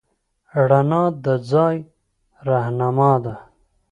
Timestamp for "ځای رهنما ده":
1.51-3.33